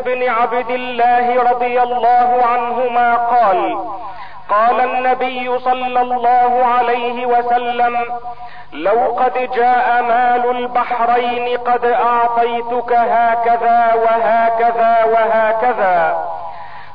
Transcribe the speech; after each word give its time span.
بن 0.00 0.28
عبد 0.28 0.70
الله 0.70 1.42
رضي 1.50 1.82
الله 1.82 2.44
عنهما 2.44 3.14
قال 3.14 3.78
قال 4.48 4.80
النبي 4.80 5.58
صلى 5.58 6.00
الله 6.00 6.64
عليه 6.64 7.26
وسلم 7.26 8.04
لو 8.72 9.16
قد 9.18 9.50
جاء 9.54 10.02
مال 10.02 10.50
البحرين 10.50 11.58
قد 11.58 11.84
أعطيتك 11.84 12.92
هكذا 12.92 13.94
وهكذا 13.94 15.04
وهكذا 15.04 16.24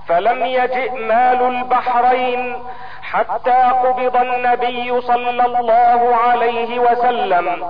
فلم 0.08 0.46
يجئ 0.46 0.92
مال 0.92 1.42
البحرين 1.42 2.64
حتى 3.12 3.62
قبض 3.84 4.16
النبي 4.18 5.02
صلى 5.02 5.46
الله 5.46 6.16
عليه 6.16 6.80
وسلم. 6.80 7.66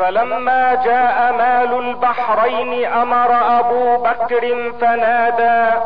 فلما 0.00 0.74
جاء 0.74 1.32
مال 1.32 1.78
البحرين 1.78 2.84
أمر 2.92 3.60
أبو 3.60 3.96
بكر 3.96 4.72
فنادى 4.80 5.80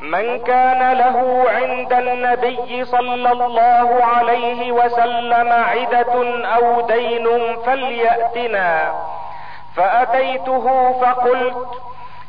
من 0.00 0.38
كان 0.38 0.92
له 0.92 1.44
عند 1.48 1.92
النبي 1.92 2.84
صلى 2.84 3.32
الله 3.32 4.04
عليه 4.04 4.72
وسلم 4.72 5.52
عدة 5.52 6.44
أو 6.56 6.80
دين 6.80 7.26
فليأتنا. 7.66 8.92
فأتيته 9.76 10.92
فقلت 11.00 11.82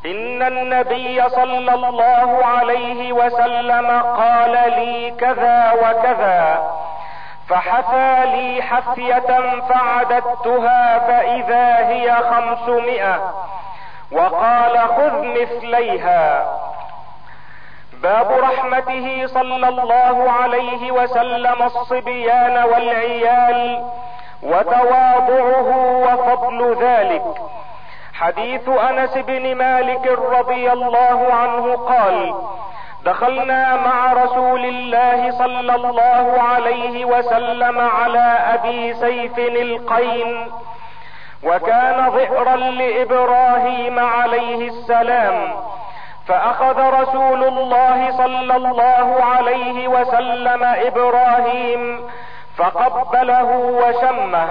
إن 0.06 0.44
النبي 0.44 1.30
صلى 1.30 1.74
الله 1.74 2.46
عليه 2.46 3.14
وسلم 3.14 4.02
قال 4.02 4.52
لي 4.52 5.12
كذا 5.20 5.72
وكذا. 5.72 6.60
فحثى 7.50 8.26
لي 8.26 8.62
حثية 8.62 9.60
فعددتها 9.70 11.00
فإذا 11.00 11.88
هي 11.88 12.16
خمسمائة. 12.16 13.34
وقال 14.12 14.80
خذ 14.80 15.24
مثليها. 15.24 16.48
باب 17.94 18.32
رحمته 18.32 19.28
صلى 19.28 19.70
الله 19.70 20.32
عليه 20.32 20.92
وسلم 20.92 21.64
الصبيان 21.64 22.64
والعيال 22.64 23.84
وتواضعه 24.44 25.70
وفضل 26.06 26.78
ذلك. 26.82 27.24
حديث 28.14 28.70
أنس 28.70 29.18
بن 29.18 29.56
مالك 29.56 30.08
رضي 30.08 30.72
الله 30.72 31.34
عنه 31.34 31.76
قال 31.76 32.36
دخلنا 33.10 33.76
مع 33.76 34.14
رسول 34.14 34.66
الله 34.66 35.32
صلى 35.32 35.76
الله 35.76 36.42
عليه 36.42 37.06
وسلم 37.06 37.80
على 37.80 38.28
أبي 38.54 38.94
سيف 38.94 39.40
القين 39.40 40.52
وكان 41.44 42.12
ظئرا 42.12 42.56
لإبراهيم 42.56 44.00
عليه 44.00 44.68
السلام 44.68 45.52
فأخذ 46.28 46.78
رسول 47.02 47.44
الله 47.44 48.12
صلى 48.18 48.56
الله 48.56 49.24
عليه 49.24 49.88
وسلم 49.88 50.64
إبراهيم 50.64 52.02
فقبله 52.58 53.50
وشمه. 53.82 54.50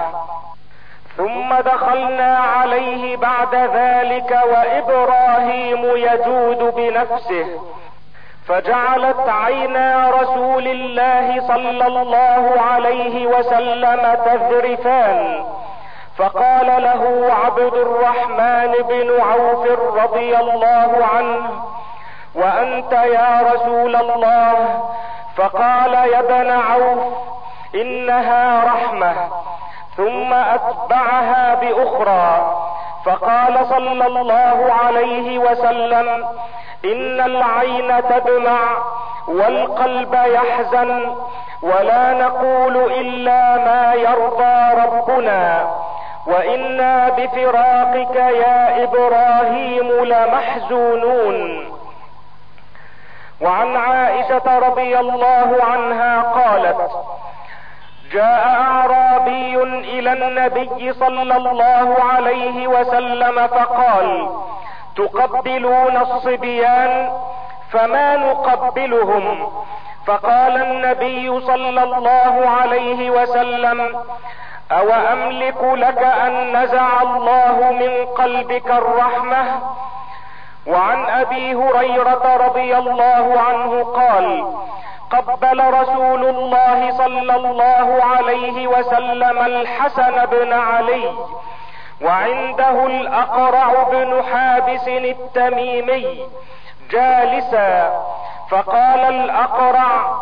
ثم 1.17 1.53
دخلنا 1.53 2.37
عليه 2.37 3.17
بعد 3.17 3.55
ذلك 3.55 4.31
وإبراهيم 4.51 5.83
يجود 5.95 6.73
بنفسه. 6.75 7.47
فجعلت 8.49 9.29
عينا 9.29 10.09
رسول 10.09 10.67
الله 10.67 11.47
صلى 11.47 11.87
الله 11.87 12.61
عليه 12.71 13.27
وسلم 13.27 14.17
تذرفان. 14.25 15.45
فقال 16.17 16.83
له 16.83 17.33
عبد 17.45 17.73
الرحمن 17.73 18.71
بن 18.89 19.21
عوف 19.21 19.63
رضي 20.03 20.37
الله 20.37 21.05
عنه 21.15 21.63
وأنت 22.35 22.91
يا 22.91 23.41
رسول 23.53 23.95
الله؟ 23.95 24.83
فقال 25.37 25.93
يا 25.93 26.19
ابن 26.19 26.49
عوف 26.51 26.99
إنها 27.75 28.63
رحمة 28.63 29.13
ثم 29.97 30.33
أتبعها 30.33 31.55
بأخرى. 31.55 32.55
فقال 33.05 33.65
صلى 33.69 34.07
الله 34.07 34.73
عليه 34.83 35.39
وسلم 35.39 36.25
إن 36.85 37.21
العين 37.21 38.09
تدمع 38.09 38.59
والقلب 39.27 40.13
يحزن 40.13 41.15
ولا 41.61 42.13
نقول 42.13 42.77
إلا 42.77 43.55
ما 43.57 43.93
يرضى 43.93 44.81
ربنا. 44.83 45.69
وإنا 46.27 47.09
بفراقك 47.09 48.15
يا 48.15 48.83
إبراهيم 48.83 49.89
لمحزونون. 50.03 51.69
وعن 53.41 53.75
عائشة 53.75 54.59
رضي 54.59 54.99
الله 54.99 55.57
عنها 55.63 56.21
قالت 56.21 56.91
جاء 58.11 58.47
أعرابي 58.47 59.63
إلى 59.63 60.13
النبي 60.13 60.93
صلى 60.93 61.21
الله 61.37 62.03
عليه 62.03 62.67
وسلم 62.67 63.47
فقال 63.47 64.29
تقبلون 64.95 65.97
الصبيان؟ 65.97 67.11
فما 67.71 68.15
نقبلهم؟ 68.17 69.51
فقال 70.07 70.61
النبي 70.61 71.39
صلى 71.41 71.83
الله 71.83 72.49
عليه 72.49 73.09
وسلم 73.09 73.95
أو 74.71 74.89
املك 74.93 75.63
لك 75.63 75.97
أن 76.03 76.63
نزع 76.63 77.01
الله 77.01 77.71
من 77.71 78.05
قلبك 78.05 78.71
الرحمة؟ 78.71 79.61
وعن 80.67 81.05
أبي 81.05 81.55
هريرة 81.55 82.35
رضي 82.47 82.77
الله 82.77 83.39
عنه 83.49 83.83
قال 83.83 84.45
قبل 85.11 85.73
رسول 85.73 86.25
الله 86.25 86.91
صلى 86.91 87.35
الله 87.35 88.03
عليه 88.03 88.67
وسلم 88.67 89.37
الحسن 89.39 90.25
بن 90.25 90.53
علي 90.53 91.13
وعنده 92.01 92.85
الأقرع 92.85 93.83
بن 93.83 94.23
حابس 94.23 94.87
التميمي 94.87 96.27
جالسا 96.91 98.03
فقال 98.49 98.99
الأقرع 98.99 100.15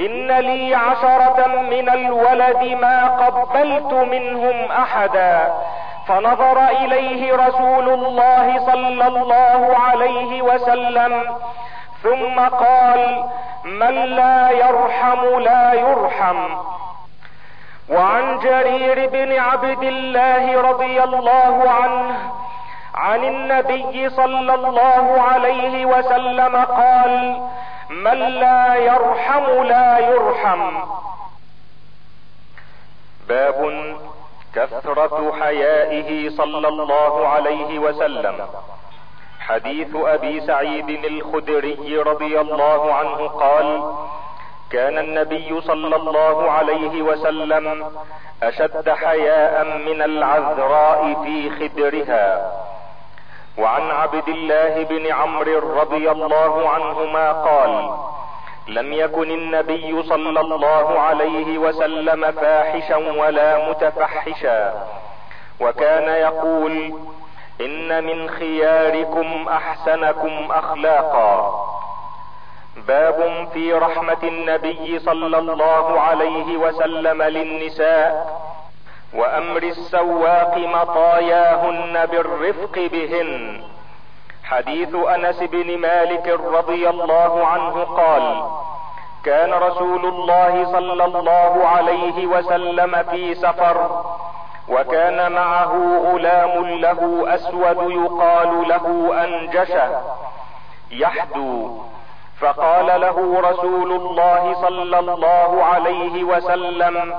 إن 0.00 0.32
لي 0.32 0.74
عشرة 0.74 1.46
من 1.46 1.88
الولد 1.88 2.62
ما 2.80 3.08
قبلت 3.08 3.92
منهم 3.92 4.72
أحدا. 4.72 5.54
فنظر 6.06 6.68
إليه 6.68 7.36
رسول 7.36 7.88
الله 7.88 8.58
صلى 8.58 9.06
الله 9.06 9.76
عليه 9.78 10.42
وسلم 10.42 11.36
ثم 12.04 12.40
قال 12.40 13.24
من 13.64 13.94
لا 14.20 14.50
يرحم 14.50 15.22
لا 15.38 15.72
يرحم. 15.72 16.38
وعن 17.88 18.38
جرير 18.38 19.08
بن 19.08 19.38
عبد 19.38 19.82
الله 19.82 20.60
رضي 20.60 21.02
الله 21.02 21.70
عنه 21.70 22.30
عن 22.94 23.24
النبي 23.24 24.10
صلى 24.10 24.54
الله 24.54 25.22
عليه 25.22 25.86
وسلم 25.86 26.56
قال 26.56 27.40
من 27.90 28.18
لا 28.18 28.74
يرحم 28.74 29.62
لا 29.62 29.98
يرحم. 29.98 30.62
باب 33.28 33.58
كثرة 34.54 35.32
حيائه 35.40 36.30
صلى 36.30 36.68
الله 36.68 37.28
عليه 37.28 37.78
وسلم. 37.78 38.36
حديث 39.48 39.96
أبي 39.96 40.40
سعيد 40.40 40.88
الخدري 40.88 41.98
رضي 41.98 42.40
الله 42.40 42.94
عنه 42.94 43.28
قال 43.28 43.94
كان 44.70 44.98
النبي 44.98 45.60
صلى 45.60 45.96
الله 45.96 46.50
عليه 46.50 47.02
وسلم 47.02 47.86
أشد 48.42 48.90
حياء 48.90 49.64
من 49.64 50.02
العذراء 50.02 51.24
في 51.24 51.50
خدرها. 51.50 52.52
وعن 53.58 53.90
عبد 53.90 54.28
الله 54.28 54.84
بن 54.84 55.12
عمرو 55.12 55.80
رضي 55.80 56.10
الله 56.10 56.68
عنهما 56.68 57.32
قال 57.32 57.98
لم 58.68 58.92
يكن 58.92 59.30
النبي 59.30 60.02
صلى 60.02 60.40
الله 60.40 61.00
عليه 61.00 61.58
وسلم 61.58 62.30
فاحشا 62.30 62.96
ولا 62.96 63.70
متفحشا. 63.70 64.74
وكان 65.60 66.08
يقول 66.08 66.94
إن 67.60 68.04
من 68.04 68.28
خياركم 68.28 69.48
أحسنكم 69.48 70.48
أخلاقا. 70.50 71.64
باب 72.76 73.48
في 73.52 73.72
رحمة 73.72 74.22
النبي 74.22 74.98
صلى 74.98 75.38
الله 75.38 76.00
عليه 76.00 76.56
وسلم 76.56 77.22
للنساء 77.22 78.40
وأمر 79.14 79.62
السواق 79.62 80.56
مطاياهن 80.56 82.06
بالرفق 82.06 82.78
بهن. 82.92 83.62
حديث 84.44 84.94
أنس 84.94 85.42
بن 85.42 85.78
مالك 85.78 86.28
رضي 86.28 86.88
الله 86.88 87.46
عنه 87.46 87.84
قال 87.84 88.44
كان 89.24 89.52
رسول 89.52 90.06
الله 90.06 90.64
صلى 90.64 91.04
الله 91.04 91.68
عليه 91.68 92.26
وسلم 92.26 93.02
في 93.10 93.34
سفر 93.34 94.04
وكان 94.68 95.32
معه 95.32 95.72
غلام 96.04 96.66
له 96.66 97.24
أسود 97.34 97.90
يقال 97.90 98.68
له 98.68 99.14
أنجشة 99.24 100.02
يحدو. 100.90 101.78
فقال 102.40 103.00
له 103.00 103.40
رسول 103.40 103.92
الله 103.92 104.54
صلى 104.54 104.98
الله 104.98 105.64
عليه 105.64 106.24
وسلم 106.24 107.14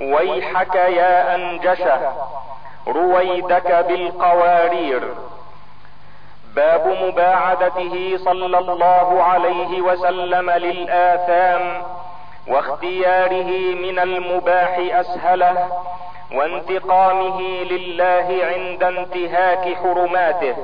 ويحك 0.00 0.74
يا 0.74 1.34
أنجشة 1.34 2.12
رويدك 2.88 3.84
بالقوارير. 3.88 5.14
باب 6.54 6.86
مباعدته 7.02 8.16
صلى 8.16 8.58
الله 8.58 9.22
عليه 9.22 9.80
وسلم 9.80 10.50
للآثام 10.50 11.82
واختياره 12.48 13.74
من 13.74 13.98
المباح 13.98 14.78
أسهله 14.92 15.68
وانتقامه 16.34 17.40
لله 17.42 18.26
عند 18.44 18.82
انتهاك 18.82 19.76
حرماته. 19.82 20.56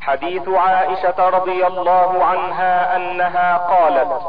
حديث 0.00 0.48
عائشة 0.48 1.28
رضي 1.28 1.66
الله 1.66 2.24
عنها 2.24 2.96
أنها 2.96 3.56
قالت 3.56 4.22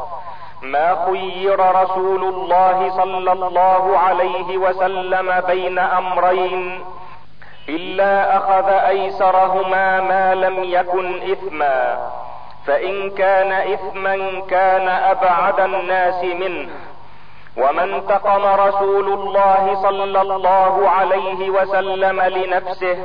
ما 0.62 1.06
خير 1.06 1.60
رسول 1.82 2.24
الله 2.24 2.90
صلى 2.90 3.32
الله 3.32 3.98
عليه 3.98 4.58
وسلم 4.58 5.40
بين 5.40 5.78
أمرين 5.78 6.84
إلا 7.68 8.36
أخذ 8.36 8.68
أيسرهما 8.68 10.00
ما 10.00 10.34
لم 10.34 10.64
يكن 10.64 11.32
إثما 11.32 12.10
فإن 12.66 13.10
كان 13.10 13.52
إثما 13.52 14.42
كان 14.50 14.88
أبعد 14.88 15.60
الناس 15.60 16.24
منه. 16.24 16.70
وما 17.58 17.84
انتقم 17.84 18.44
رسول 18.60 19.12
الله 19.12 19.82
صلى 19.82 20.20
الله 20.20 20.90
عليه 20.90 21.50
وسلم 21.50 22.20
لنفسه 22.20 22.98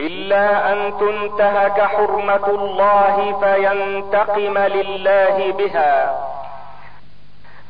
إلا 0.00 0.72
أن 0.72 0.98
تنتهك 0.98 1.80
حرمة 1.80 2.46
الله 2.46 3.40
فينتقم 3.40 4.58
لله 4.58 5.52
بها. 5.52 6.20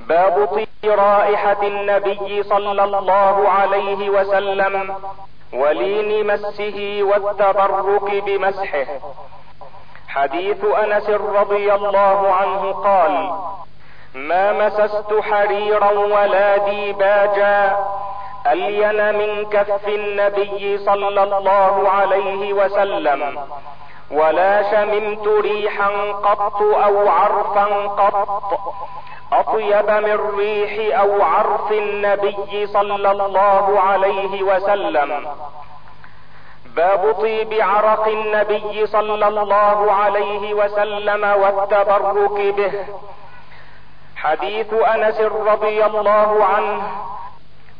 باب 0.00 0.48
طيب 0.54 0.66
رائحه 0.84 1.62
النبي 1.62 2.42
صلى 2.42 2.84
الله 2.84 3.48
عليه 3.48 4.10
وسلم 4.10 4.94
ولين 5.52 6.26
مسه 6.26 7.00
والتبرك 7.02 8.24
بمسحه. 8.24 8.86
حديث 10.08 10.64
أنس 10.64 11.10
رضي 11.10 11.74
الله 11.74 12.32
عنه 12.34 12.72
قال 12.72 13.14
ما 14.14 14.52
مسست 14.52 15.14
حريرا 15.20 15.90
ولا 15.90 16.56
ديباجا 16.56 17.76
ألين 18.46 19.14
من 19.14 19.44
كف 19.50 19.88
النبي 19.88 20.78
صلى 20.78 21.08
الله 21.08 21.90
عليه 21.90 22.52
وسلم 22.52 23.38
ولا 24.10 24.70
شممت 24.70 25.26
ريحا 25.28 25.88
قط 26.12 26.62
أو 26.62 27.08
عرفا 27.08 27.86
قط 27.86 28.60
أطيب 29.32 29.90
من 29.90 30.18
ريح 30.38 30.98
أو 31.00 31.22
عرف 31.22 31.72
النبي 31.72 32.66
صلى 32.66 33.10
الله 33.10 33.80
عليه 33.80 34.42
وسلم. 34.42 35.26
باب 36.76 37.12
طيب 37.12 37.54
عرق 37.60 38.08
النبي 38.08 38.86
صلى 38.86 39.28
الله 39.28 39.92
عليه 39.92 40.54
وسلم 40.54 41.24
والتبرك 41.24 42.54
به. 42.54 42.72
حديث 44.22 44.74
أنس 44.74 45.20
رضي 45.20 45.86
الله 45.86 46.44
عنه 46.44 46.82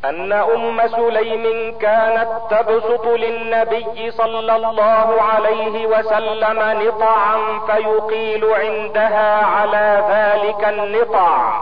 أن 0.05 0.31
أم 0.31 0.87
سليم 0.87 1.77
كانت 1.77 2.29
تبسط 2.49 3.07
للنبي 3.07 4.11
صلى 4.11 4.55
الله 4.55 5.21
عليه 5.21 5.87
وسلم 5.87 6.59
نطعا 6.87 7.59
فيقيل 7.67 8.45
عندها 8.53 9.45
على 9.45 10.03
ذلك 10.09 10.67
النطع. 10.67 11.61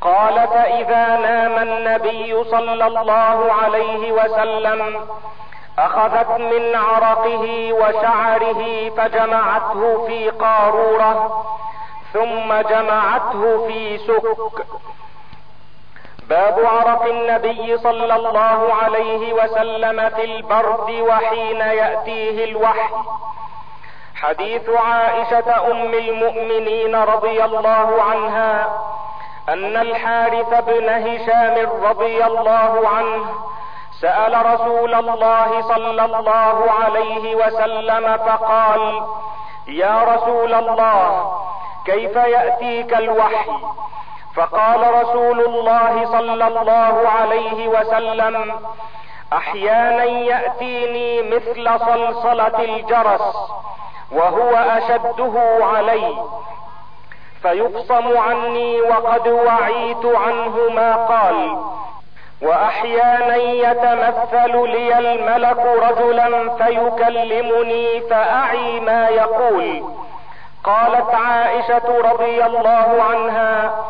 قال 0.00 0.34
فاذا 0.34 1.16
نام 1.16 1.68
النبي 1.68 2.44
صلى 2.44 2.86
الله 2.86 3.52
عليه 3.62 4.12
وسلم 4.12 5.00
أخذت 5.78 6.40
من 6.40 6.74
عرقه 6.74 7.72
وشعره 7.72 8.90
فجمعته 8.96 10.06
في 10.06 10.30
قارورة 10.30 11.44
ثم 12.12 12.54
جمعته 12.54 13.66
في 13.66 13.98
سك. 13.98 14.66
باب 16.28 16.60
عرق 16.64 17.04
النبي 17.04 17.78
صلى 17.78 18.14
الله 18.16 18.74
عليه 18.74 19.32
وسلم 19.32 20.08
في 20.08 20.24
البرد 20.24 20.90
وحين 20.90 21.60
يأتيه 21.60 22.44
الوحي. 22.44 22.94
حديث 24.14 24.68
عائشة 24.68 25.70
أم 25.70 25.94
المؤمنين 25.94 26.96
رضي 26.96 27.44
الله 27.44 28.02
عنها 28.02 28.80
أن 29.48 29.76
الحارث 29.76 30.64
بن 30.64 30.88
هشام 30.88 31.84
رضي 31.84 32.24
الله 32.24 32.88
عنه 32.88 33.24
سأل 34.00 34.46
رسول 34.46 34.94
الله 34.94 35.62
صلى 35.62 36.04
الله 36.04 36.72
عليه 36.80 37.36
وسلم 37.36 38.16
فقال 38.16 39.02
يا 39.68 40.04
رسول 40.14 40.54
الله 40.54 41.32
كيف 41.88 42.16
يأتيك 42.16 42.94
الوحي؟ 42.94 43.50
فقال 44.36 44.94
رسول 45.02 45.40
الله 45.40 46.04
صلى 46.04 46.46
الله 46.46 47.08
عليه 47.08 47.68
وسلم 47.68 48.54
أحيانا 49.32 50.04
يأتيني 50.04 51.22
مثل 51.22 51.80
صلصلة 51.80 52.58
الجرس 52.64 53.36
وهو 54.12 54.50
أشده 54.56 55.34
علي 55.64 56.14
فيقصم 57.42 58.18
عني 58.18 58.80
وقد 58.80 59.28
وعيت 59.28 60.04
عنه 60.06 60.56
ما 60.74 60.96
قال. 60.96 61.58
وأحيانا 62.42 63.36
يتمثل 63.36 64.52
لي 64.68 64.98
الملك 64.98 65.58
رجلا 65.58 66.56
فيكلمني 66.56 68.00
فأعي 68.00 68.80
ما 68.80 69.08
يقول. 69.08 69.84
قالت 70.68 71.14
عائشة 71.14 72.12
رضي 72.12 72.44
الله 72.44 73.02
عنها 73.10 73.84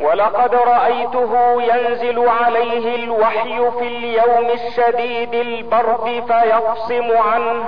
ولقد 0.00 0.54
رأيته 0.54 1.62
ينزل 1.62 2.28
عليه 2.28 3.04
الوحي 3.04 3.70
في 3.70 3.86
اليوم 3.86 4.50
الشديد 4.50 5.34
البرد 5.34 6.24
فيقصم 6.28 7.16
عنه 7.16 7.64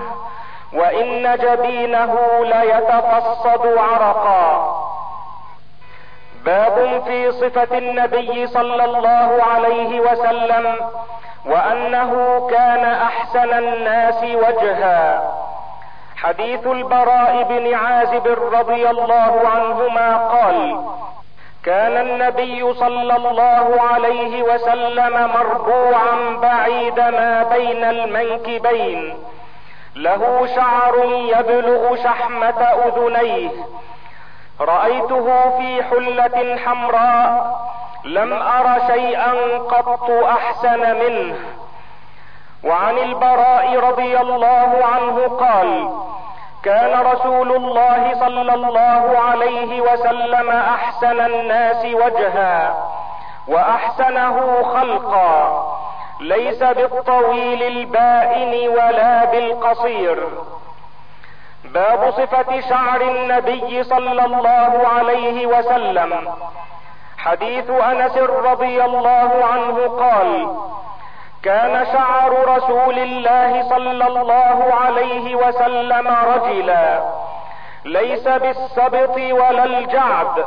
وإن 0.72 1.36
جبينه 1.36 2.18
ليتفصد 2.44 3.66
عرقا. 3.78 4.76
باب 6.44 7.02
في 7.06 7.32
صفة 7.32 7.78
النبي 7.78 8.46
صلى 8.46 8.84
الله 8.84 9.42
عليه 9.54 10.00
وسلم 10.00 10.76
وأنه 11.46 12.46
كان 12.50 12.84
أحسن 12.84 13.58
الناس 13.58 14.24
وجها. 14.24 15.22
حديث 16.22 16.66
البراء 16.66 17.42
بن 17.42 17.74
عازب 17.74 18.26
رضي 18.52 18.90
الله 18.90 19.42
عنهما 19.48 20.16
قال 20.16 20.84
كان 21.64 22.06
النبي 22.06 22.74
صلى 22.74 23.16
الله 23.16 23.80
عليه 23.80 24.42
وسلم 24.42 25.30
مربوعا 25.34 26.36
بعيد 26.42 27.00
ما 27.00 27.42
بين 27.42 27.84
المنكبين. 27.84 29.18
له 29.96 30.46
شعر 30.56 31.04
يبلغ 31.04 31.96
شحمة 31.96 32.62
أذنيه. 32.62 33.50
رأيته 34.60 35.50
في 35.58 35.82
حلة 35.82 36.56
حمراء. 36.56 37.60
لم 38.04 38.32
أر 38.32 38.80
شيئا 38.86 39.58
قط 39.58 40.10
أحسن 40.10 40.80
منه. 40.80 41.36
وعن 42.64 42.98
البراء 42.98 43.78
رضي 43.78 44.20
الله 44.20 44.84
عنه 44.84 45.28
قال 45.28 45.90
كان 46.62 47.06
رسول 47.06 47.52
الله 47.56 48.14
صلى 48.14 48.54
الله 48.54 49.18
عليه 49.18 49.80
وسلم 49.80 50.50
أحسن 50.50 51.20
الناس 51.20 51.84
وجها 51.84 52.74
وأحسنه 53.48 54.62
خلقا 54.62 55.66
ليس 56.20 56.62
بالطويل 56.62 57.62
البائن 57.62 58.68
ولا 58.68 59.24
بالقصير. 59.24 60.28
باب 61.64 62.10
صفة 62.10 62.60
شعر 62.60 63.00
النبي 63.00 63.82
صلى 63.82 64.24
الله 64.24 64.88
عليه 64.96 65.46
وسلم. 65.46 66.28
حديث 67.18 67.70
أنس 67.70 68.16
رضي 68.18 68.84
الله 68.84 69.44
عنه 69.52 69.88
قال 69.88 70.56
كان 71.42 71.86
شعر 71.92 72.56
رسول 72.56 72.98
الله 72.98 73.68
صلى 73.68 74.06
الله 74.06 74.74
عليه 74.74 75.34
وسلم 75.34 76.08
رجلا. 76.08 77.02
ليس 77.84 78.28
بالسبط 78.28 79.16
ولا 79.16 79.64
الجعد 79.64 80.44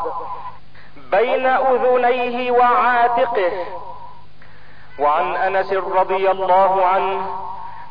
بين 1.11 1.45
أذنيه 1.45 2.51
وعاتقه. 2.51 3.51
وعن 4.99 5.35
أنس 5.35 5.73
رضي 5.73 6.31
الله 6.31 6.85
عنه 6.85 7.21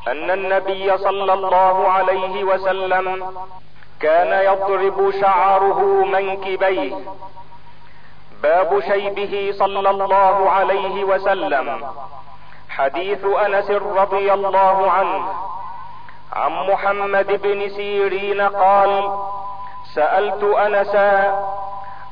أن 0.09 0.31
النبي 0.31 0.99
صلى 0.99 1.33
الله 1.33 1.89
عليه 1.89 2.45
وسلم 2.45 3.35
كان 4.01 4.53
يضرب 4.53 5.11
شعره 5.21 5.81
منكبيه. 6.05 6.95
باب 8.43 8.81
شيبه 8.81 9.53
صلى 9.59 9.91
الله 9.91 10.51
عليه 10.51 11.05
وسلم. 11.05 11.85
حديث 12.77 13.25
أنس 13.25 13.71
رضي 13.71 14.33
الله 14.33 14.91
عنه 14.91 15.25
عن 16.33 16.53
محمد 16.71 17.43
بن 17.43 17.69
سيرين 17.69 18.41
قال 18.41 19.19
سألت 19.95 20.43
انسا 20.45 21.39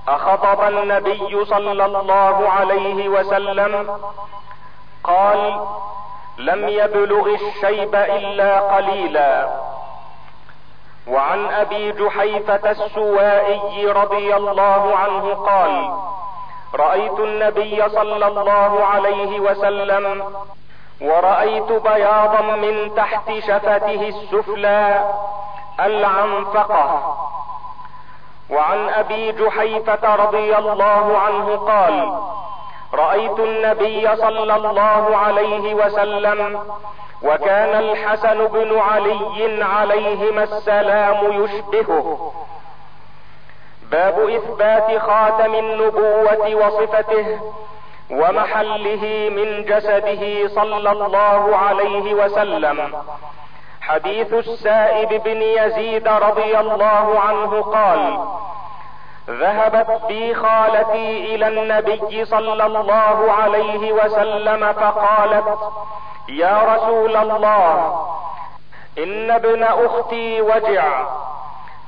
أخطب 0.08 0.60
النبي 0.68 1.44
صلى 1.44 1.84
الله 1.84 2.50
عليه 2.50 3.08
وسلم؟ 3.08 4.00
قال 5.04 5.60
لم 6.38 6.68
يبلغ 6.68 7.34
الشيب 7.34 7.94
إلا 7.94 8.60
قليلا. 8.60 9.48
وعن 11.08 11.46
أبي 11.46 11.92
جحيفة 11.92 12.70
السوائي 12.70 13.86
رضي 13.86 14.36
الله 14.36 14.96
عنه 14.96 15.34
قال 15.34 15.92
رأيت 16.74 17.20
النبي 17.20 17.88
صلى 17.88 18.26
الله 18.26 18.84
عليه 18.84 19.40
وسلم 19.40 20.24
ورأيت 21.00 21.72
بياضا 21.72 22.40
من 22.40 22.94
تحت 22.94 23.32
شفته 23.38 24.08
السفلى 24.08 25.04
العنفقة. 25.80 27.16
وعن 28.50 28.88
أبي 28.88 29.32
جحيفة 29.32 30.14
رضي 30.14 30.56
الله 30.56 31.18
عنه 31.18 31.56
قال 31.56 32.18
رأيت 32.94 33.38
النبي 33.38 34.16
صلى 34.16 34.56
الله 34.56 35.16
عليه 35.16 35.74
وسلم 35.74 36.60
وكان 37.22 37.78
الحسن 37.78 38.46
بن 38.46 38.78
علي 38.78 39.64
عليهما 39.64 40.42
السلام 40.42 41.44
يشبهه. 41.44 42.32
باب 43.90 44.28
إثبات 44.28 44.98
خاتم 44.98 45.54
النبوة 45.54 46.54
وصفته 46.54 47.40
ومحله 48.10 49.28
من 49.30 49.64
جسده 49.64 50.48
صلى 50.48 50.90
الله 50.90 51.56
عليه 51.56 52.14
وسلم. 52.14 52.92
حديث 53.80 54.34
السائب 54.34 55.22
بن 55.22 55.42
يزيد 55.42 56.08
رضي 56.08 56.58
الله 56.58 57.20
عنه 57.20 57.62
قال 57.62 58.18
ذهبت 59.30 60.02
بي 60.08 60.34
خالتي 60.34 61.34
إلى 61.34 61.48
النبي 61.48 62.24
صلى 62.24 62.66
الله 62.66 63.32
عليه 63.32 63.92
وسلم 63.92 64.72
فقالت 64.72 65.58
يا 66.28 66.62
رسول 66.74 67.16
الله 67.16 68.04
إن 68.98 69.30
ابن 69.30 69.62
أختي 69.62 70.40
وجع 70.42 71.04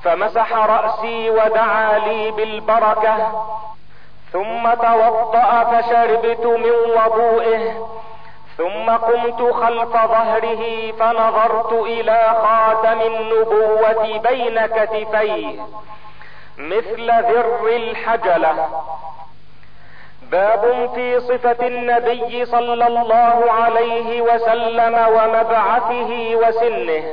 فمسح 0.03 0.53
رأسي 0.53 1.29
ودعا 1.29 1.97
لي 1.97 2.31
بالبركة 2.31 3.31
ثم 4.31 4.73
توضأ 4.73 5.63
فشربت 5.63 6.45
من 6.45 6.71
وضوئه 6.97 7.87
ثم 8.57 8.89
قمت 8.89 9.53
خلف 9.53 9.93
ظهره 9.93 10.91
فنظرت 10.91 11.73
إلى 11.73 12.35
خاتم 12.43 13.01
النبوة 13.01 14.17
بين 14.17 14.65
كتفيه 14.65 15.61
مثل 16.57 17.11
ذر 17.11 17.67
الحجلة. 17.67 18.69
باب 20.21 20.89
في 20.95 21.19
صفة 21.19 21.67
النبي 21.67 22.45
صلى 22.45 22.87
الله 22.87 23.51
عليه 23.51 24.21
وسلم 24.21 25.07
ومبعثه 25.07 26.35
وسنه. 26.35 27.03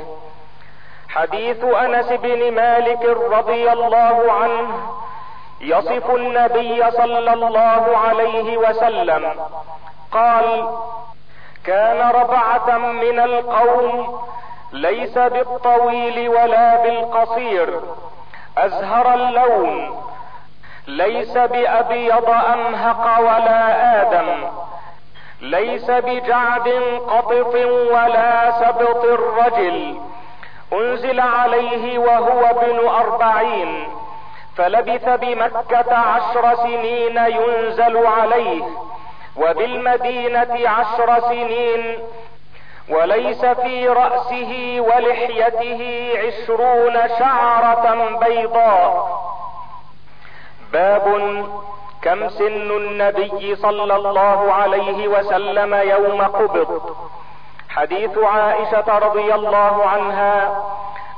حديث 1.15 1.63
أنس 1.63 2.11
بن 2.11 2.51
مالك 2.55 3.05
رضي 3.31 3.71
الله 3.71 4.31
عنه 4.31 4.67
يصف 5.61 6.11
النبي 6.11 6.91
صلى 6.91 7.33
الله 7.33 7.97
عليه 7.97 8.57
وسلم 8.57 9.33
قال 10.11 10.69
كان 11.65 12.09
ربعة 12.09 12.77
من 12.77 13.19
القوم 13.19 14.21
ليس 14.73 15.17
بالطويل 15.17 16.29
ولا 16.29 16.83
بالقصير 16.83 17.79
أزهر 18.57 19.13
اللون 19.13 20.01
ليس 20.87 21.37
بأبيض 21.37 22.29
امهق 22.29 23.19
ولا 23.19 24.01
آدم 24.01 24.43
ليس 25.41 25.91
بجعد 25.91 26.69
قطط 27.07 27.55
ولا 27.91 28.51
سبط 28.51 29.03
الرجل 29.03 29.97
أنزل 30.73 31.19
عليه 31.19 31.99
وهو 31.99 32.45
ابن 32.45 32.87
أربعين 32.87 33.87
فلبث 34.55 35.09
بمكة 35.09 35.95
عشر 35.95 36.55
سنين 36.55 37.17
ينزل 37.17 37.97
عليه 38.07 38.63
وبالمدينة 39.37 40.69
عشر 40.69 41.19
سنين 41.19 41.97
وليس 42.89 43.45
في 43.45 43.87
رأسه 43.87 44.77
ولحيته 44.79 46.11
عشرون 46.17 46.97
شعرة 47.19 48.17
بيضاء. 48.19 49.21
باب 50.73 51.05
كم 52.01 52.29
سن 52.29 52.71
النبي 52.71 53.55
صلى 53.55 53.95
الله 53.95 54.53
عليه 54.53 55.07
وسلم 55.07 55.73
يوم 55.75 56.21
قبض؟ 56.21 56.95
حديث 57.75 58.17
عائشة 58.17 58.97
رضي 58.97 59.33
الله 59.35 59.85
عنها 59.85 60.63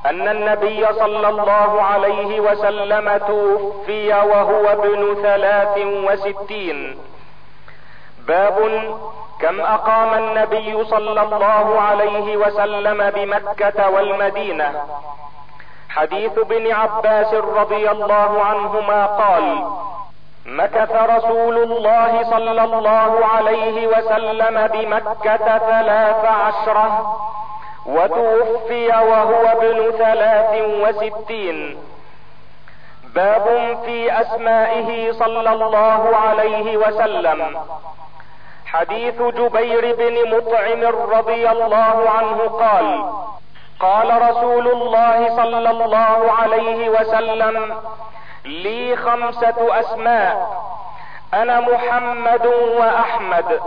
أن 0.05 0.27
النبي 0.27 0.93
صلى 0.93 1.29
الله 1.29 1.81
عليه 1.81 2.39
وسلم 2.39 3.17
توفي 3.17 4.09
وهو 4.09 4.69
ابن 4.69 5.15
ثلاث 5.23 5.77
وستين. 5.77 6.97
باب 8.27 8.57
كم 9.39 9.61
أقام 9.61 10.13
النبي 10.13 10.83
صلى 10.83 11.21
الله 11.21 11.81
عليه 11.81 12.37
وسلم 12.37 13.09
بمكة 13.09 13.89
والمدينة؟ 13.89 14.83
حديث 15.89 16.37
ابن 16.37 16.71
عباس 16.71 17.33
رضي 17.33 17.91
الله 17.91 18.43
عنهما 18.43 19.05
قال 19.05 19.65
مكث 20.45 20.91
رسول 20.91 21.57
الله 21.57 22.23
صلى 22.23 22.63
الله 22.63 23.25
عليه 23.25 23.87
وسلم 23.87 24.67
بمكة 24.67 25.57
ثلاث 25.57 26.25
عشرة 26.25 27.17
وتوفي 27.85 28.87
وهو 28.87 29.45
ابن 29.47 29.91
ثلاث 29.97 30.61
وستين 30.83 31.77
باب 33.15 33.77
في 33.85 34.21
اسمائه 34.21 35.11
صلى 35.11 35.51
الله 35.53 36.17
عليه 36.17 36.77
وسلم 36.77 37.57
حديث 38.65 39.21
جبير 39.21 39.95
بن 39.95 40.35
مطعم 40.37 40.83
رضي 41.17 41.49
الله 41.49 42.09
عنه 42.09 42.37
قال 42.47 43.05
قال 43.79 44.29
رسول 44.29 44.67
الله 44.67 45.35
صلى 45.35 45.69
الله 45.69 46.31
عليه 46.31 46.89
وسلم 46.89 47.75
لي 48.45 48.95
خمسة 48.95 49.79
أسماء. 49.79 50.63
أنا 51.33 51.59
محمد 51.59 52.45
وأحمد. 52.77 53.59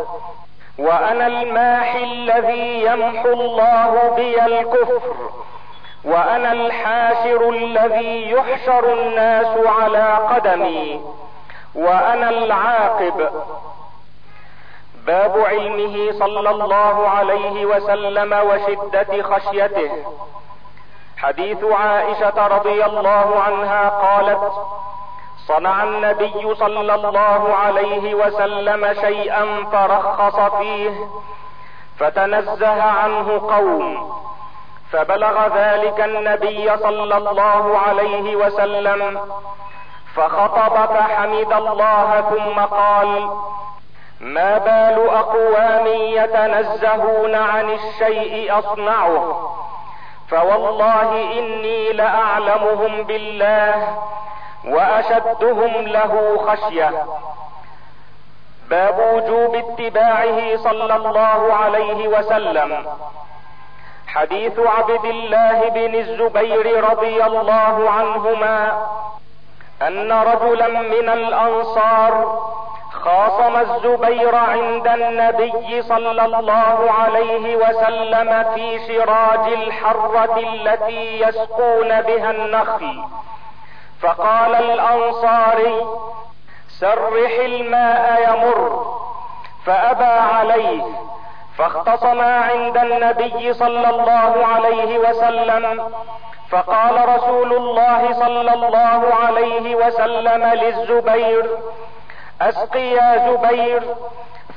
وأنا 0.79 1.27
الماحي 1.27 2.05
الذي 2.05 2.83
يمحو 2.83 3.33
الله 3.33 4.15
بي 4.17 4.45
الكفر. 4.47 5.31
وأنا 6.05 6.53
الحاشر 6.53 7.51
الذي 7.51 8.31
يحشر 8.31 8.93
الناس 8.93 9.67
على 9.67 10.15
قدمي. 10.15 11.01
وأنا 11.75 12.31
العاقب. 12.31 13.31
باب 15.07 15.39
علمه 15.39 16.13
صلى 16.19 16.51
الله 16.51 17.09
عليه 17.09 17.67
وسلم 17.67 18.33
وشدة 18.33 19.23
خشيته. 19.23 19.91
حديث 21.17 21.65
عائشة 21.65 22.47
رضي 22.47 22.85
الله 22.85 23.43
عنها 23.43 23.89
قالت 23.89 24.53
صنع 25.47 25.83
النبي 25.83 26.55
صلى 26.55 26.95
الله 26.95 27.55
عليه 27.55 28.15
وسلم 28.15 28.95
شيئا 28.95 29.65
فرخص 29.73 30.41
فيه 30.41 30.91
فتنزه 31.99 32.83
عنه 32.83 33.41
قوم 33.57 34.13
فبلغ 34.93 35.57
ذلك 35.57 36.01
النبي 36.01 36.77
صلى 36.77 37.17
الله 37.17 37.79
عليه 37.79 38.37
وسلم 38.37 39.21
فخطب 40.15 40.87
فحمد 40.95 41.53
الله 41.53 42.21
ثم 42.21 42.61
قال 42.61 43.31
ما 44.21 44.59
بال 44.59 45.09
أقوام 45.09 45.87
يتنزهون 45.87 47.35
عن 47.35 47.71
الشيء 47.71 48.59
أصنعه. 48.59 49.51
فوالله 50.31 51.39
إني 51.39 51.93
لأعلمهم 51.93 53.03
بالله 53.03 53.99
وأشدهم 54.65 55.89
له 55.89 56.39
خشية. 56.47 57.05
باب 58.71 58.99
وجوب 58.99 59.55
اتباعه 59.55 60.57
صلى 60.57 60.97
الله 60.97 61.55
عليه 61.55 62.09
وسلم. 62.09 62.87
حديث 64.07 64.59
عبد 64.59 65.05
الله 65.05 65.69
بن 65.69 65.95
الزبير 65.95 66.91
رضي 66.91 67.25
الله 67.25 67.91
عنهما 67.91 68.87
أن 69.83 70.13
رجلا 70.13 70.69
من 70.69 71.09
الأنصار 71.09 72.41
خاصم 73.07 73.57
الزبير 73.57 74.35
عند 74.35 74.89
النبي 74.89 75.83
صلى 75.83 76.11
الله 76.11 76.91
عليه 76.99 77.57
وسلم 77.57 78.45
في 78.55 78.79
شراج 78.89 79.53
الحرة 79.53 80.39
التي 80.39 81.21
يسقون 81.21 82.01
بها 82.01 82.31
النخل. 82.31 83.05
فقال 84.03 84.55
الأنصاري 84.55 85.87
سرح 86.69 87.33
الماء 87.45 88.23
يمر. 88.29 88.87
فأبى 89.67 90.05
عليه. 90.05 90.83
فاختصما 91.59 92.41
عند 92.41 92.77
النبي 92.77 93.53
صلى 93.53 93.91
الله 93.91 94.47
عليه 94.47 94.99
وسلم. 94.99 95.93
فقال 96.51 97.09
رسول 97.09 97.53
الله 97.53 98.13
صلى 98.13 98.55
الله 98.55 99.15
عليه 99.27 99.75
وسلم 99.75 100.45
للزبير 100.45 101.47
اسق 102.41 102.77
يا 102.77 103.31
زبير 103.31 103.83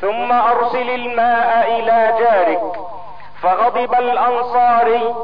ثم 0.01 0.31
أرسل 0.31 0.89
الماء 0.89 1.79
إلى 1.79 2.13
جارك 2.19 2.61
فغضب 3.41 3.93
الأنصاري 3.93 5.15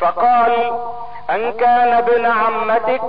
فقال 0.00 0.72
أن 1.30 1.52
كان 1.52 1.92
ابن 1.92 2.26
عمتك؟ 2.26 3.02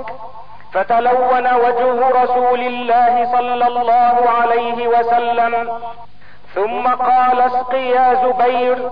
فتلون 0.73 1.53
وجه 1.53 2.09
رسول 2.23 2.59
الله 2.59 3.31
صلى 3.31 3.67
الله 3.67 4.29
عليه 4.29 4.87
وسلم 4.87 5.81
ثم 6.55 6.87
قال 6.87 7.41
اسق 7.41 7.73
يا 7.73 8.13
زبير 8.13 8.89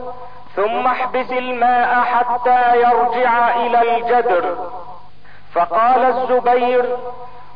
ثم 0.55 0.87
احبس 0.87 1.31
الماء 1.31 2.01
حتى 2.01 2.77
يرجع 2.77 3.55
إلى 3.55 3.97
الجدر. 3.97 4.57
فقال 5.53 6.05
الزبير 6.05 6.97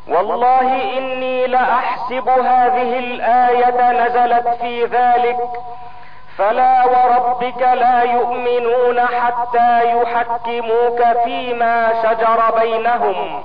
والله 0.07 0.97
إني 0.97 1.47
لأحسب 1.47 2.29
هذه 2.29 2.99
الآية 2.99 3.91
نزلت 3.91 4.47
في 4.47 4.85
ذلك. 4.85 5.37
فلا 6.37 6.85
وربك 6.85 7.61
لا 7.61 8.03
يؤمنون 8.03 8.99
حتى 8.99 9.97
يحكموك 9.97 11.01
فيما 11.23 11.93
شجر 12.03 12.59
بينهم. 12.59 13.43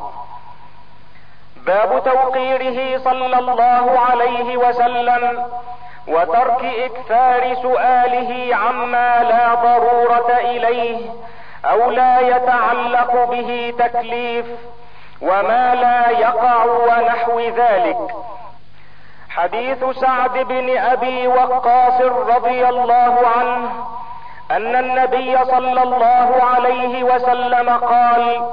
باب 1.57 2.03
توقيره 2.05 2.99
صلى 2.99 3.39
الله 3.39 4.01
عليه 4.01 4.57
وسلم 4.57 5.45
وترك 6.09 6.65
إكثار 6.65 7.55
سؤاله 7.55 8.57
عما 8.57 9.23
لا 9.23 9.55
ضرورة 9.55 10.39
إليه 10.41 11.11
أو 11.65 11.91
لا 11.91 12.21
يتعلق 12.21 13.25
به 13.31 13.75
تكليف. 13.79 14.47
وما 15.23 15.75
لا 15.75 16.11
يقع 16.11 16.65
ونحو 16.65 17.41
ذلك. 17.41 17.99
حديث 19.31 19.85
سعد 19.85 20.39
بن 20.39 20.79
أبي 20.79 21.29
وقاص 21.29 22.01
رضي 22.01 22.69
الله 22.69 23.19
عنه 23.39 23.71
أن 24.51 24.77
النبي 24.77 25.45
صلى 25.45 25.83
الله 25.83 26.43
عليه 26.43 27.05
وسلم 27.05 27.71
قال 27.71 28.51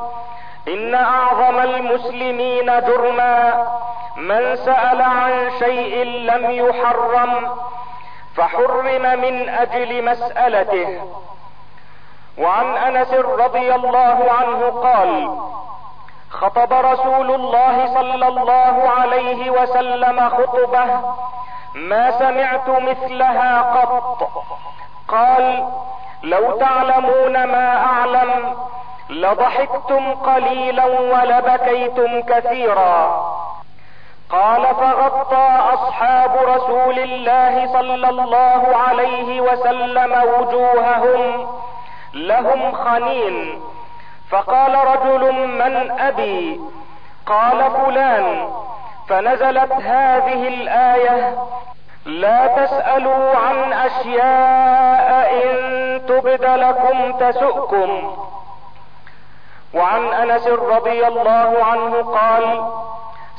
إن 0.67 0.95
أعظم 0.95 1.60
المسلمين 1.60 2.65
جرما 2.65 3.67
من 4.17 4.55
سأل 4.55 5.01
عن 5.01 5.51
شيء 5.60 6.03
لم 6.03 6.51
يحرم 6.51 7.50
فحرم 8.36 9.01
من 9.01 9.50
أجل 9.50 10.05
مسألته. 10.05 11.01
وعن 12.38 12.77
أنس 12.77 13.13
رضي 13.13 13.75
الله 13.75 14.31
عنه 14.31 14.69
قال 14.69 15.38
خطب 16.32 16.74
رسول 16.74 17.31
الله 17.31 17.94
صلى 17.94 18.27
الله 18.27 18.90
عليه 18.90 19.50
وسلم 19.50 20.29
خطبة 20.29 20.85
ما 21.75 22.11
سمعت 22.20 22.70
مثلها 22.70 23.61
قط. 23.61 24.29
قال 25.07 25.68
لو 26.24 26.51
تعلمون 26.57 27.44
ما 27.44 27.85
أعلم 27.85 28.55
لضحكتم 29.09 30.14
قليلا 30.14 30.85
ولبكيتم 30.85 32.22
كثيرا. 32.22 33.25
قال 34.29 34.61
فغطى 34.61 35.59
أصحاب 35.74 36.35
رسول 36.35 37.00
الله 37.00 37.68
صلى 37.74 38.09
الله 38.09 38.75
عليه 38.75 39.42
وسلم 39.42 40.11
وجوههم 40.33 41.48
لهم 42.14 42.72
خنين 42.72 43.61
فقال 44.29 44.75
رجل 44.75 45.48
من 45.48 45.92
أبي؟ 46.00 46.61
قال 47.25 47.72
فلان. 47.72 48.50
فنزلت 49.09 49.72
هذه 49.72 50.48
الآية 50.48 51.38
لا 52.05 52.48
تسألوا 52.48 53.35
عن 53.35 53.74
أشياء 53.74 55.33
إن 55.33 56.05
تبد 56.05 56.46
لكم 56.46 57.11
تسؤكم. 57.11 58.16
وعن 59.74 60.14
أنس 60.14 60.48
رضي 60.48 61.07
الله 61.07 61.64
عنه 61.64 62.01
قال 62.01 62.66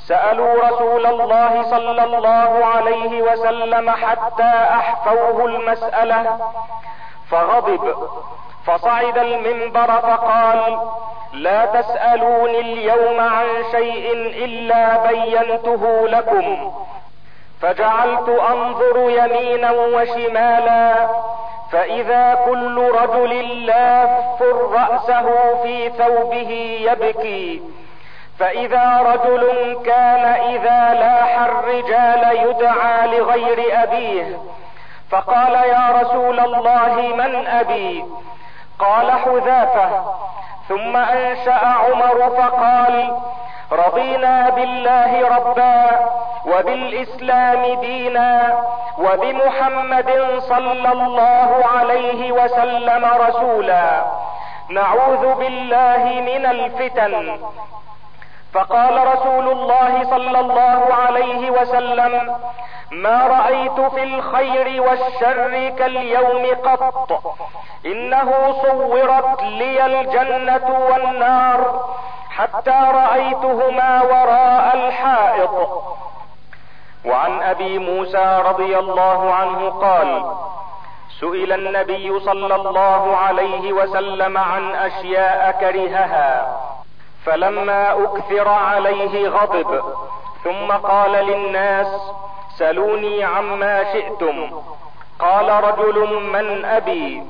سألوا 0.07 0.69
رسول 0.69 1.07
الله 1.07 1.63
صلى 1.63 2.05
الله 2.05 2.65
عليه 2.67 3.23
وسلم 3.23 3.91
حتى 3.91 4.53
أحفوه 4.71 5.45
المسألة 5.45 6.39
فغضب. 7.31 7.95
فصعد 8.67 9.19
المنبر 9.19 9.87
فقال 9.87 10.79
لا 11.33 11.67
تسألوني 11.67 12.61
اليوم 12.61 13.21
عن 13.21 13.47
شيء 13.71 14.13
إلا 14.45 15.07
بينته 15.07 16.09
لكم. 16.09 16.73
فجعلت 17.63 18.29
أنظر 18.29 19.11
يمينا 19.11 19.71
وشمالا. 19.71 21.09
فإذا 21.73 22.35
كل 22.35 22.91
رجل 23.03 23.67
لاف 23.67 24.43
رأسه 24.73 25.55
في 25.63 25.91
ثوبه 25.91 26.79
يبكي. 26.81 27.63
فإذا 28.39 29.01
رجل 29.03 29.77
كان 29.87 30.25
إذا 30.25 30.95
لاح 30.95 31.41
الرجال 31.41 32.49
يدعى 32.49 33.07
لغير 33.07 33.83
أبيه. 33.83 34.39
فقال 35.11 35.55
يا 35.55 36.01
رسول 36.03 36.41
الله 36.41 37.15
من 37.17 37.47
أبي؟ 37.47 38.05
قال 38.79 39.11
حذافة. 39.11 39.89
ثم 40.69 40.97
أنشأ 40.97 41.61
عمر 41.67 42.31
فقال 42.39 43.19
رضينا 43.73 44.51
بالله 44.51 45.37
ربا 45.37 46.01
وبالإسلام 46.47 47.81
دينا 47.81 48.59
وبمحمد 48.99 50.11
صلى 50.39 50.93
الله 50.93 51.65
عليه 51.77 52.33
وسلم 52.33 53.05
رسولا. 53.05 54.05
نعوذ 54.71 55.35
بالله 55.35 56.03
من 56.21 56.47
الفتن. 56.47 57.39
فقال 58.55 59.07
رسول 59.07 59.49
الله 59.49 60.05
صلى 60.05 60.41
الله 60.41 60.95
عليه 60.95 61.51
وسلم 61.51 62.37
ما 62.93 63.27
رأيت 63.27 63.81
في 63.81 64.03
الخير 64.03 64.83
والشر 64.83 65.69
كاليوم 65.69 66.55
قط. 66.65 67.23
إنه 67.87 68.53
صورت 68.63 69.43
لي 69.43 69.87
الجنة 69.87 70.87
والنار 70.91 71.85
حتى 72.31 72.81
رأيتهما 72.95 74.03
وراء 74.03 74.77
الحائط. 74.77 75.83
وعن 77.05 77.43
أبي 77.43 77.79
موسى 77.79 78.43
رضي 78.45 78.79
الله 78.79 79.35
عنه 79.35 79.71
قال 79.71 80.25
سئل 81.21 81.53
النبي 81.53 82.21
صلى 82.21 82.55
الله 82.55 83.17
عليه 83.17 83.73
وسلم 83.73 84.39
عن 84.39 84.75
أشياء 84.75 85.51
كرهها. 85.61 86.57
فلما 87.27 88.05
أكثر 88.05 88.49
عليه 88.49 89.29
غضب 89.29 89.83
ثم 90.45 90.73
قال 90.73 91.11
للناس 91.11 91.87
سلوني 92.59 93.25
عما 93.25 93.85
شئتم. 93.93 94.63
قال 95.19 95.65
رجل 95.65 96.23
من 96.33 96.65
أبي؟ 96.65 97.23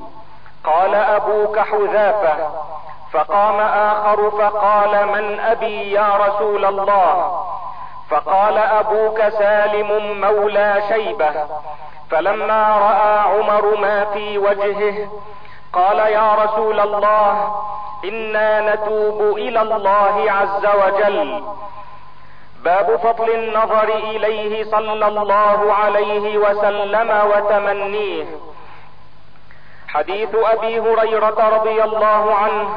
قال 0.63 0.95
أبوك 0.95 1.59
حذافة. 1.59 2.49
فقام 3.11 3.59
آخر 3.59 4.31
فقال 4.31 5.07
من 5.07 5.39
أبي 5.39 5.91
يا 5.91 6.17
رسول 6.17 6.65
الله؟ 6.65 7.45
فقال 8.09 8.57
أبوك 8.57 9.27
سالم 9.27 10.21
مولى 10.21 10.81
شيبة. 10.89 11.45
فلما 12.11 12.77
رأى 12.77 13.19
عمر 13.19 13.77
ما 13.77 14.05
في 14.05 14.37
وجهه 14.37 15.09
قال 15.73 15.99
يا 15.99 16.33
رسول 16.33 16.79
الله 16.79 17.55
إنا 18.05 18.73
نتوب 18.73 19.37
إلى 19.37 19.61
الله 19.61 20.31
عز 20.31 20.65
وجل. 20.65 21.43
باب 22.63 22.95
فضل 22.95 23.29
النظر 23.29 23.83
إليه 23.83 24.63
صلى 24.63 25.07
الله 25.07 25.73
عليه 25.73 26.37
وسلم 26.37 27.09
وتمنيه. 27.31 28.25
حديث 29.87 30.35
أبي 30.35 30.79
هريرة 30.79 31.49
رضي 31.55 31.83
الله 31.83 32.35
عنه 32.35 32.69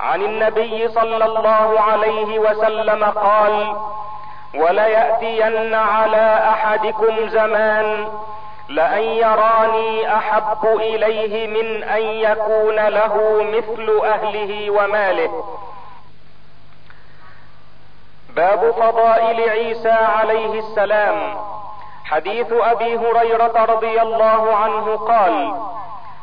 عن 0.00 0.22
النبي 0.22 0.88
صلى 0.88 1.24
الله 1.24 1.80
عليه 1.80 2.38
وسلم 2.38 3.04
قال 3.04 3.76
وليأتين 4.54 5.74
على 5.74 6.50
أحدكم 6.50 7.28
زمان 7.28 8.08
لأن 8.68 9.02
يراني 9.02 10.16
احب 10.16 10.66
اليه 10.66 11.46
من 11.46 11.82
ان 11.82 12.02
يكون 12.02 12.74
له 12.74 13.42
مثل 13.42 14.00
اهله 14.04 14.70
وماله. 14.70 15.44
باب 18.36 18.70
فضائل 18.70 19.50
عيسى 19.50 19.90
عليه 19.90 20.58
السلام. 20.58 21.36
حديث 22.04 22.52
ابي 22.52 22.96
هريره 22.96 23.64
رضي 23.64 24.02
الله 24.02 24.56
عنه 24.56 24.96
قال 24.96 25.54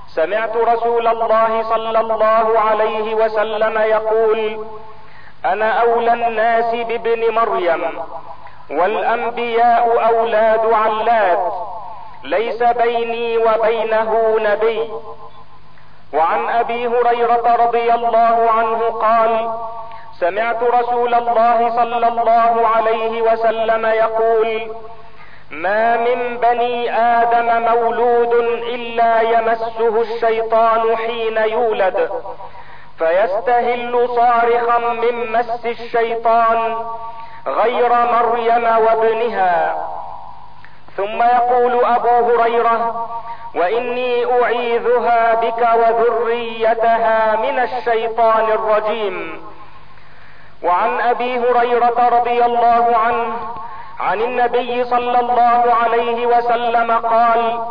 سمعت 0.08 0.58
رسول 0.58 1.08
الله 1.08 1.64
صلى 1.64 2.00
الله 2.00 2.60
عليه 2.60 3.16
وسلم 3.16 3.78
يقول 3.78 4.66
أنا 5.46 5.82
اولى 5.82 6.14
الناس 6.14 6.76
بابن 6.76 7.34
مريم 7.34 8.04
والانبياء 8.70 10.08
أولاد 10.08 10.74
علات. 10.74 11.53
ليس 12.24 12.64
بيني 12.64 13.38
وبينه 13.38 14.36
نبي. 14.40 14.90
وعن 16.14 16.50
أبي 16.50 16.88
هريرة 16.88 17.56
رضي 17.66 17.94
الله 17.94 18.52
عنه 18.52 18.80
قال 18.90 19.52
سمعت 20.20 20.64
رسول 20.64 21.14
الله 21.14 21.70
صلى 21.70 22.08
الله 22.08 22.68
عليه 22.68 23.22
وسلم 23.22 23.86
يقول 23.86 24.72
ما 25.52 25.98
من 25.98 26.38
بني 26.38 26.98
آدم 26.98 27.62
مولود 27.62 28.34
إلا 28.74 29.22
يمسه 29.22 30.02
الشيطان 30.02 30.98
حين 30.98 31.38
يولد 31.38 32.10
فيستهل 32.98 34.10
صارخا 34.16 34.78
من 34.78 35.32
مس 35.32 35.66
الشيطان 35.66 36.86
غير 37.48 37.90
مريم 37.90 38.64
وابنها. 38.64 39.76
ثم 40.98 41.24
يقول 41.24 41.86
أبو 41.86 42.32
هريرة 42.32 43.08
وإني 43.56 44.26
أعيذها 44.42 45.34
بك 45.34 45.68
وذريتها 45.76 47.36
من 47.36 47.60
الشيطان 47.60 48.46
الرجيم. 48.46 49.44
وعن 50.64 51.02
أبي 51.02 51.40
هريرة 51.40 52.10
رضي 52.10 52.46
الله 52.46 52.98
عنه 52.98 53.34
عن 54.00 54.22
النبي 54.22 54.84
صلى 54.84 55.20
الله 55.20 55.74
عليه 55.84 56.26
وسلم 56.26 56.92
قال 56.92 57.66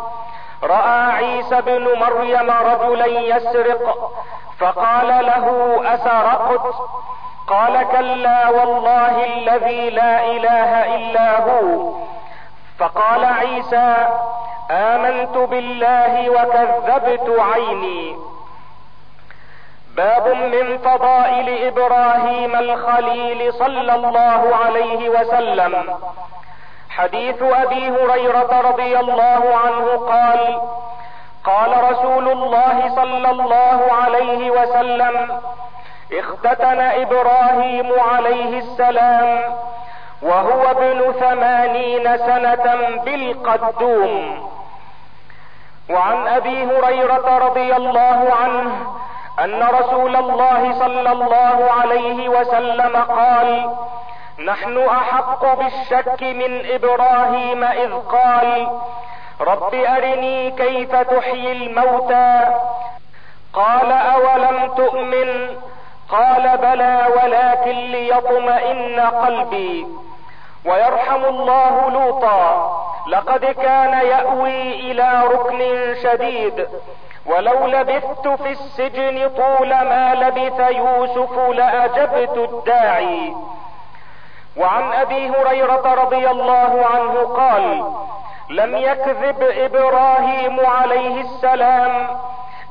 رأى 0.63 1.11
عيسى 1.11 1.61
بن 1.61 1.87
مريم 1.99 2.51
رجلا 2.51 3.05
يسرق 3.05 4.11
فقال 4.59 5.07
له 5.07 5.79
أسرقت؟ 5.93 6.75
قال 7.47 7.87
كلا 7.91 8.49
والله 8.49 9.25
الذي 9.25 9.89
لا 9.89 10.25
إله 10.25 10.95
إلا 10.95 11.39
هو. 11.39 11.93
فقال 12.83 13.25
عيسى 13.25 14.07
آمنت 14.71 15.37
بالله 15.37 16.29
وكذبت 16.29 17.39
عيني. 17.39 18.15
باب 19.95 20.27
من 20.27 20.77
فضائل 20.77 21.67
إبراهيم 21.67 22.55
الخليل 22.55 23.53
صلى 23.53 23.95
الله 23.95 24.55
عليه 24.55 25.09
وسلم. 25.09 25.73
حديث 26.89 27.41
أبي 27.41 27.89
هريرة 27.89 28.61
رضي 28.69 28.99
الله 28.99 29.41
عنه 29.65 29.85
قال 29.97 30.61
قال 31.43 31.91
رسول 31.91 32.29
الله 32.31 32.95
صلى 32.95 33.29
الله 33.31 33.79
عليه 34.03 34.51
وسلم 34.51 35.41
اختتن 36.13 36.79
إبراهيم 36.79 37.93
عليه 37.99 38.59
السلام 38.59 39.55
وهو 40.23 40.71
ابن 40.71 41.11
ثمانين 41.19 42.17
سنة 42.17 42.65
بالقدوم. 43.05 44.49
وعن 45.89 46.27
أبي 46.27 46.65
هريرة 46.65 47.37
رضي 47.37 47.75
الله 47.75 48.33
عنه 48.43 48.71
أن 49.43 49.63
رسول 49.63 50.15
الله 50.15 50.79
صلى 50.79 51.11
الله 51.11 51.71
عليه 51.81 52.29
وسلم 52.29 52.95
قال 52.97 53.75
نحن 54.45 54.77
أحق 54.77 55.53
بالشك 55.59 56.21
من 56.21 56.71
إبراهيم 56.71 57.63
إذ 57.63 57.93
قال 57.93 58.67
رب 59.41 59.73
أرني 59.75 60.51
كيف 60.51 60.95
تحيي 60.95 61.51
الموتى؟ 61.51 62.41
قال 63.53 63.91
أولم 63.91 64.73
تؤمن؟ 64.77 65.57
قال 66.09 66.57
بلى 66.57 67.07
ولكن 67.17 67.75
ليطمئن 67.91 68.99
قلبي. 68.99 69.87
ويرحم 70.65 71.25
الله 71.25 71.89
لوطا. 71.89 72.73
لقد 73.07 73.45
كان 73.45 73.93
يأوي 74.07 74.91
إلى 74.91 75.23
ركن 75.23 75.59
شديد. 76.03 76.67
ولو 77.25 77.67
لبثت 77.67 78.27
في 78.27 78.51
السجن 78.51 79.29
طول 79.29 79.69
ما 79.69 80.15
لبث 80.15 80.59
يوسف 80.59 81.37
لأجبت 81.39 82.37
الداعي. 82.37 83.33
وعن 84.57 84.93
أبي 84.93 85.29
هريرة 85.29 85.93
رضي 86.03 86.29
الله 86.29 86.85
عنه 86.93 87.13
قال 87.37 87.93
لم 88.49 88.75
يكذب 88.75 89.41
إبراهيم 89.41 90.65
عليه 90.65 91.21
السلام 91.21 92.07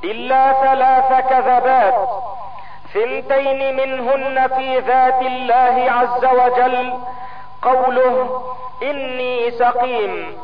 إلا 0.05 0.53
ثلاث 0.53 1.29
كذبات. 1.31 2.09
ثنتين 2.95 3.77
منهن 3.77 4.49
في 4.49 4.79
ذات 4.79 5.23
الله 5.23 5.87
عز 5.91 6.25
وجل 6.25 6.95
قوله 7.63 8.43
إني 8.83 9.51
سقيم 9.51 10.39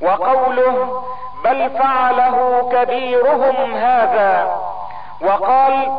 وقوله 0.00 1.02
بل 1.44 1.70
فعله 1.70 2.68
كبيرهم 2.72 3.74
هذا 3.74 4.60
وقال 5.20 5.92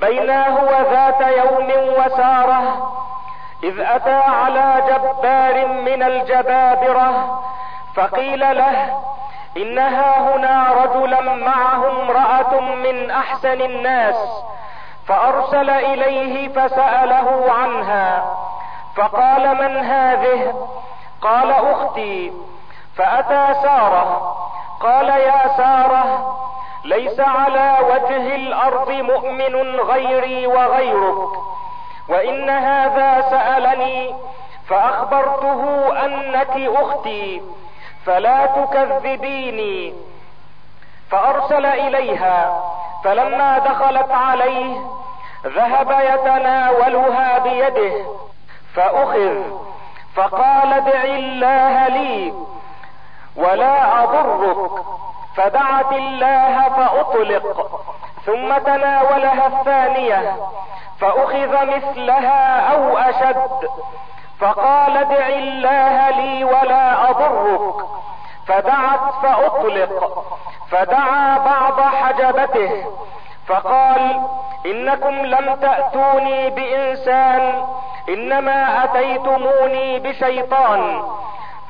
بينا 0.00 0.48
هو 0.48 0.70
ذات 0.92 1.20
يوم 1.20 1.70
وسارة 1.98 2.92
إذ 3.64 3.80
أتى 3.80 4.14
على 4.14 4.82
جبار 4.88 5.66
من 5.66 6.02
الجبابرة 6.02 7.40
فقيل 7.94 8.40
له 8.40 8.98
انها 9.56 10.18
هنا 10.20 10.72
رجلا 10.84 11.20
معه 11.20 11.90
امراه 12.02 12.60
من 12.60 13.10
أحسن 13.10 13.60
الناس 13.60 14.16
فأرسل 15.06 15.70
إليه 15.70 16.48
فسأله 16.48 17.52
عنها. 17.52 18.24
فقال 18.96 19.54
من 19.54 19.76
هذه؟ 19.76 20.68
قال 21.22 21.50
أختي. 21.50 22.32
فأتى 22.96 23.54
سارة. 23.62 24.36
قال 24.80 25.08
يا 25.08 25.56
سارة 25.56 26.36
ليس 26.84 27.20
على 27.20 27.78
وجه 27.90 28.34
الأرض 28.34 28.90
مؤمن 28.90 29.80
غيري 29.80 30.46
وغيرك. 30.46 31.28
وإن 32.08 32.50
هذا 32.50 33.20
سألني 33.30 34.14
فأخبرته 34.68 35.92
أنك 36.04 36.76
أختي 36.76 37.42
فلا 38.06 38.46
تكذبيني. 38.46 39.94
فأرسل 41.10 41.66
إليها 41.66 42.62
فلما 43.04 43.58
دخلت 43.58 44.10
عليه 44.10 44.76
ذهب 45.46 45.90
يتناولها 45.90 47.38
بيده. 47.38 48.06
فأخذ 48.74 49.42
فقال 50.16 50.72
ادع 50.72 51.04
الله 51.04 51.88
لي 51.88 52.34
ولا 53.36 54.02
أضرك. 54.02 54.70
فدعت 55.36 55.92
الله 55.92 56.68
فأطلق. 56.68 57.70
ثم 58.26 58.58
تناولها 58.58 59.46
الثانية. 59.46 60.36
فأخذ 61.00 61.66
مثلها 61.66 62.72
أو 62.72 62.98
أشد. 62.98 63.68
فقال 64.40 64.96
ادع 64.96 65.26
الله 65.26 66.10
لي 66.10 66.44
ولا 66.44 67.10
أضرك. 67.10 67.86
فدعت 68.46 69.12
فأطلق. 69.22 70.24
فدعا 70.70 71.38
بعض 71.38 71.80
حجبته. 71.80 72.84
فقال 73.48 74.22
إنكم 74.66 75.14
لم 75.14 75.54
تأتوني 75.54 76.50
بإنسان 76.50 77.64
إنما 78.08 78.84
أتيتموني 78.84 79.98
بشيطان 79.98 81.02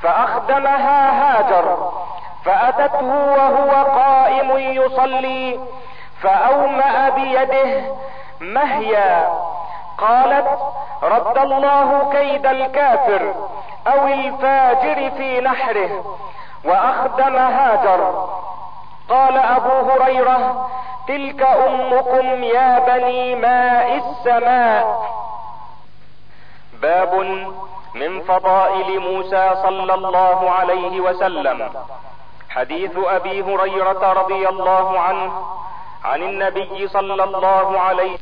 فأخدمها 0.03 1.11
هاجر 1.23 1.93
فأتته 2.45 3.07
وهو 3.07 3.71
قائم 3.85 4.59
يصلي 4.59 5.61
فأومأ 6.23 7.09
بيده 7.09 7.85
مهيا 8.41 9.29
قالت 9.99 10.59
رد 11.03 11.39
الله 11.39 12.11
كيد 12.13 12.47
الكافر 12.47 13.35
أو 13.87 14.07
الفاجر 14.07 15.11
في 15.11 15.41
نحره 15.41 16.05
وأخدم 16.65 17.37
هاجر. 17.37 18.29
قال 19.09 19.39
أبو 19.39 19.91
هريرة 19.91 20.69
تلك 21.09 21.43
امكم 21.43 22.45
يا 22.45 22.79
بني 22.79 23.35
ماء 23.35 23.97
السماء. 23.97 24.85
باب 26.83 27.15
من 27.95 28.21
فضائل 28.21 29.01
موسى 29.01 29.55
صلى 29.63 29.95
الله 29.95 30.51
عليه 30.51 31.01
وسلم. 31.01 31.71
حديث 32.51 32.93
ابي 32.97 33.43
هريره 33.43 34.13
رضي 34.13 34.49
الله 34.49 35.01
عنه 35.01 35.33
عن 36.05 36.23
النبي 36.23 36.89
صلى 36.89 37.25
الله 37.25 37.81
عليه 37.81 38.19